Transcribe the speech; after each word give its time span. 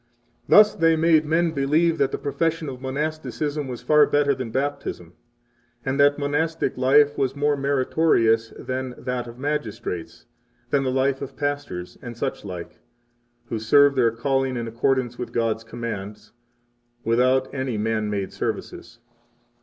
13 0.49 0.57
Thus 0.57 0.73
they 0.73 0.95
made 0.95 1.25
men 1.27 1.51
believe 1.51 1.99
that 1.99 2.11
the 2.11 2.17
profession 2.17 2.67
of 2.67 2.81
monasticism 2.81 3.67
was 3.67 3.83
far 3.83 4.07
better 4.07 4.33
than 4.33 4.49
Baptism, 4.49 5.13
and 5.85 5.99
that 5.99 6.15
the 6.15 6.19
monastic 6.21 6.75
life 6.75 7.19
was 7.19 7.35
more 7.35 7.55
meritorious 7.55 8.51
than 8.57 8.95
that 8.97 9.27
of 9.27 9.37
magistrates, 9.37 10.25
than 10.71 10.83
the 10.83 10.89
life 10.89 11.21
of 11.21 11.37
pastors, 11.37 11.99
and 12.01 12.17
such 12.17 12.43
like, 12.43 12.79
who 13.49 13.59
serve 13.59 13.93
their 13.93 14.09
calling 14.09 14.57
in 14.57 14.67
accordance 14.67 15.19
with 15.19 15.31
God's 15.31 15.63
commands, 15.63 16.31
without 17.03 17.53
any 17.53 17.77
man 17.77 18.09
made 18.09 18.33
services. 18.33 18.97